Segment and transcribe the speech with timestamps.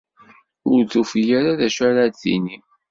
[0.73, 2.57] Ur tufi ara d acu ara d-tini.